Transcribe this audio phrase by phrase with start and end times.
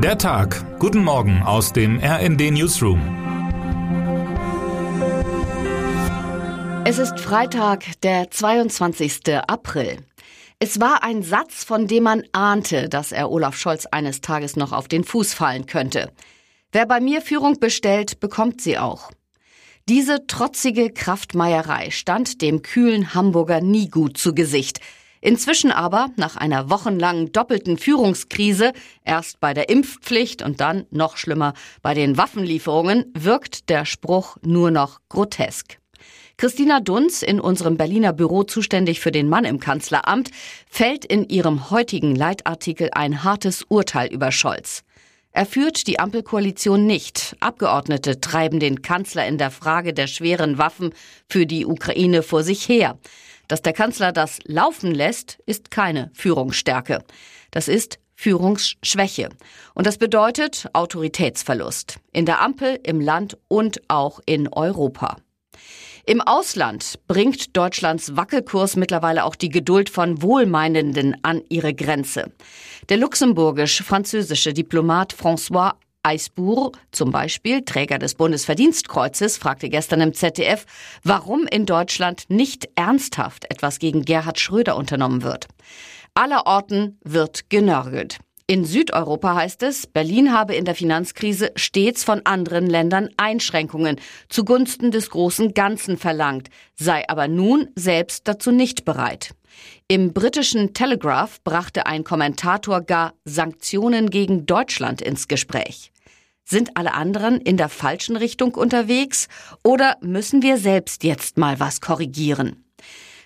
[0.00, 0.78] Der Tag.
[0.78, 3.00] Guten Morgen aus dem RND Newsroom.
[6.84, 9.34] Es ist Freitag, der 22.
[9.48, 9.98] April.
[10.60, 14.70] Es war ein Satz, von dem man ahnte, dass er Olaf Scholz eines Tages noch
[14.70, 16.12] auf den Fuß fallen könnte.
[16.70, 19.10] Wer bei mir Führung bestellt, bekommt sie auch.
[19.88, 24.78] Diese trotzige Kraftmeierei stand dem kühlen Hamburger nie gut zu Gesicht.
[25.20, 28.72] Inzwischen aber, nach einer wochenlangen doppelten Führungskrise,
[29.04, 34.70] erst bei der Impfpflicht und dann noch schlimmer bei den Waffenlieferungen, wirkt der Spruch nur
[34.70, 35.78] noch grotesk.
[36.36, 40.30] Christina Dunz, in unserem Berliner Büro zuständig für den Mann im Kanzleramt,
[40.70, 44.84] fällt in ihrem heutigen Leitartikel ein hartes Urteil über Scholz.
[45.32, 47.36] Er führt die Ampelkoalition nicht.
[47.40, 50.94] Abgeordnete treiben den Kanzler in der Frage der schweren Waffen
[51.28, 52.98] für die Ukraine vor sich her.
[53.48, 57.02] Dass der Kanzler das laufen lässt, ist keine Führungsstärke.
[57.50, 59.30] Das ist Führungsschwäche.
[59.74, 61.98] Und das bedeutet Autoritätsverlust.
[62.12, 65.16] In der Ampel, im Land und auch in Europa.
[66.04, 72.32] Im Ausland bringt Deutschlands Wackelkurs mittlerweile auch die Geduld von Wohlmeinenden an ihre Grenze.
[72.88, 75.74] Der luxemburgisch-französische Diplomat François
[76.08, 80.64] Eisbourg, zum Beispiel Träger des Bundesverdienstkreuzes, fragte gestern im ZDF,
[81.04, 85.48] warum in Deutschland nicht ernsthaft etwas gegen Gerhard Schröder unternommen wird.
[86.14, 88.18] Allerorten wird genörgelt.
[88.46, 94.90] In Südeuropa heißt es, Berlin habe in der Finanzkrise stets von anderen Ländern Einschränkungen zugunsten
[94.90, 99.34] des großen Ganzen verlangt, sei aber nun selbst dazu nicht bereit.
[99.86, 105.92] Im britischen Telegraph brachte ein Kommentator gar Sanktionen gegen Deutschland ins Gespräch.
[106.50, 109.28] Sind alle anderen in der falschen Richtung unterwegs
[109.62, 112.64] oder müssen wir selbst jetzt mal was korrigieren?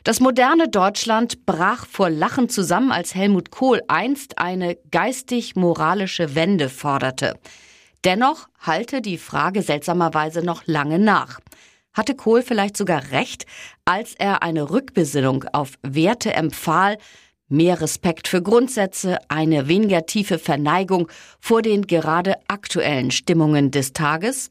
[0.03, 7.39] Das moderne Deutschland brach vor Lachen zusammen, als Helmut Kohl einst eine geistig-moralische Wende forderte.
[8.05, 11.39] Dennoch halte die Frage seltsamerweise noch lange nach.
[11.93, 13.47] Hatte Kohl vielleicht sogar recht,
[13.85, 16.99] als er eine Rückbesinnung auf Werte empfahl,
[17.53, 21.09] mehr Respekt für Grundsätze, eine weniger tiefe Verneigung
[21.39, 24.51] vor den gerade aktuellen Stimmungen des Tages?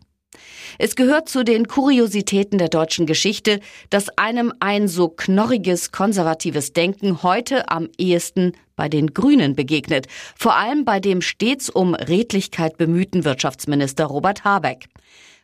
[0.78, 7.22] Es gehört zu den Kuriositäten der deutschen Geschichte, dass einem ein so knorriges konservatives Denken
[7.24, 10.08] heute am ehesten bei den Grünen begegnet,
[10.38, 14.86] vor allem bei dem stets um Redlichkeit bemühten Wirtschaftsminister Robert Habeck.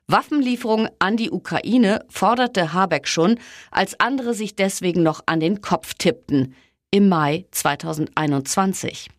[0.08, 3.40] Waffenlieferungen an die Ukraine forderte Habeck schon,
[3.72, 6.56] als andere sich deswegen noch an den Kopf tippten,
[6.92, 9.10] im Mai 2021.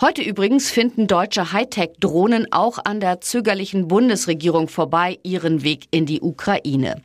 [0.00, 6.20] Heute übrigens finden deutsche Hightech-Drohnen auch an der zögerlichen Bundesregierung vorbei ihren Weg in die
[6.20, 7.02] Ukraine.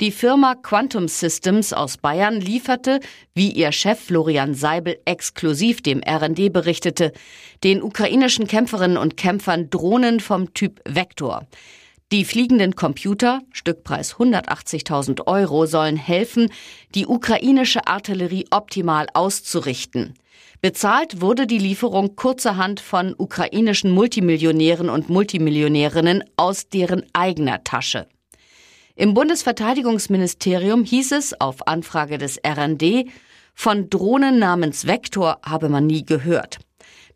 [0.00, 3.00] Die Firma Quantum Systems aus Bayern lieferte,
[3.34, 7.12] wie ihr Chef Florian Seibel exklusiv dem RND berichtete,
[7.62, 11.46] den ukrainischen Kämpferinnen und Kämpfern Drohnen vom Typ Vector.
[12.12, 16.52] Die fliegenden Computer, Stückpreis 180.000 Euro, sollen helfen,
[16.94, 20.12] die ukrainische Artillerie optimal auszurichten.
[20.60, 28.06] Bezahlt wurde die Lieferung kurzerhand von ukrainischen Multimillionären und Multimillionärinnen aus deren eigener Tasche.
[28.94, 33.06] Im Bundesverteidigungsministerium hieß es auf Anfrage des RND,
[33.54, 36.58] von Drohnen namens Vektor habe man nie gehört.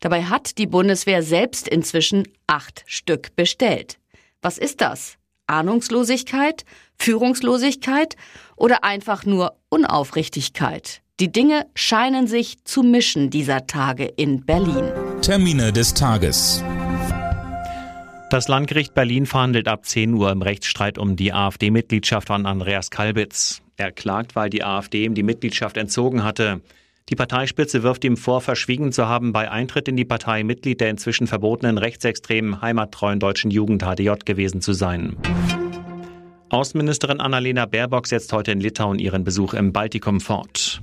[0.00, 3.98] Dabei hat die Bundeswehr selbst inzwischen acht Stück bestellt.
[4.46, 5.16] Was ist das?
[5.48, 6.64] Ahnungslosigkeit?
[7.00, 8.14] Führungslosigkeit?
[8.54, 11.02] Oder einfach nur Unaufrichtigkeit?
[11.18, 14.84] Die Dinge scheinen sich zu mischen dieser Tage in Berlin.
[15.20, 16.62] Termine des Tages.
[18.30, 23.62] Das Landgericht Berlin verhandelt ab 10 Uhr im Rechtsstreit um die AfD-Mitgliedschaft von Andreas Kalbitz.
[23.76, 26.60] Er klagt, weil die AfD ihm die Mitgliedschaft entzogen hatte.
[27.08, 30.90] Die Parteispitze wirft ihm vor, verschwiegen zu haben, bei Eintritt in die Partei Mitglied der
[30.90, 35.16] inzwischen verbotenen rechtsextremen heimattreuen deutschen Jugend HDJ gewesen zu sein.
[36.48, 40.82] Außenministerin Annalena Baerbock setzt heute in Litauen ihren Besuch im Baltikum fort.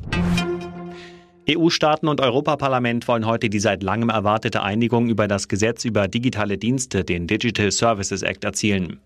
[1.50, 6.58] EU-Staaten und Europaparlament wollen heute die seit langem erwartete Einigung über das Gesetz über digitale
[6.58, 9.02] Dienste, den Digital Services Act, erzielen.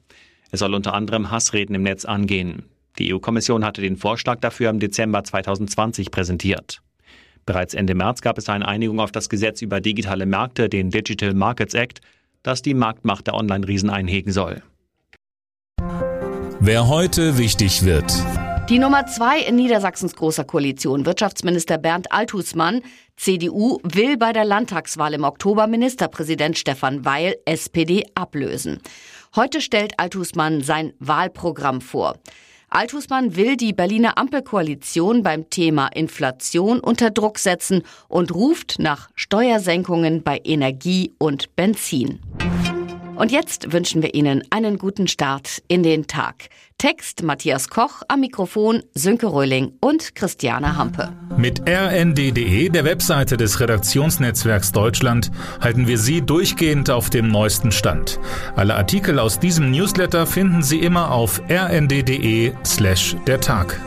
[0.52, 2.66] Es soll unter anderem Hassreden im Netz angehen.
[3.00, 6.82] Die EU-Kommission hatte den Vorschlag dafür im Dezember 2020 präsentiert.
[7.48, 11.34] Bereits Ende März gab es eine Einigung auf das Gesetz über digitale Märkte, den Digital
[11.34, 12.02] Markets Act,
[12.44, 14.62] das die Marktmacht der Online-Riesen einhegen soll.
[16.60, 18.14] Wer heute wichtig wird.
[18.70, 22.82] Die Nummer zwei in Niedersachsens großer Koalition, Wirtschaftsminister Bernd Althusmann,
[23.16, 28.82] CDU, will bei der Landtagswahl im Oktober Ministerpräsident Stefan Weil, SPD, ablösen.
[29.38, 32.18] Heute stellt Althusmann sein Wahlprogramm vor.
[32.70, 40.22] Althusmann will die Berliner Ampelkoalition beim Thema Inflation unter Druck setzen und ruft nach Steuersenkungen
[40.22, 42.20] bei Energie und Benzin.
[43.18, 46.50] Und jetzt wünschen wir Ihnen einen guten Start in den Tag.
[46.78, 51.12] Text Matthias Koch, am Mikrofon Sönke Röhling und Christiane Hampe.
[51.36, 58.20] Mit rnd.de, der Webseite des Redaktionsnetzwerks Deutschland, halten wir Sie durchgehend auf dem neuesten Stand.
[58.56, 63.82] Alle Artikel aus diesem Newsletter finden Sie immer auf rnd.de slash der Tag.